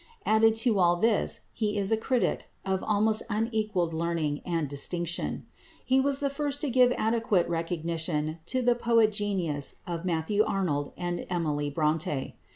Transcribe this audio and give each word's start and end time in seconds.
Added 0.25 0.55
to 0.65 0.79
all 0.79 0.95
this, 0.95 1.41
he 1.53 1.77
is 1.77 1.91
a 1.91 1.95
critic 1.95 2.47
of 2.65 2.83
almost 2.83 3.21
unequalled 3.29 3.93
learning 3.93 4.39
and 4.43 4.67
distinction. 4.67 5.45
He 5.85 5.99
was 5.99 6.21
the 6.21 6.29
first 6.31 6.59
to 6.61 6.71
give 6.71 6.91
adequate 6.93 7.47
recognition 7.47 8.39
to 8.47 8.63
the 8.63 8.73
poetic 8.73 9.13
genius 9.13 9.75
of 9.85 10.03
Matthew 10.03 10.43
Arnold 10.43 10.91
and 10.97 11.27
Emily 11.29 11.69
Brontë. 11.69 12.33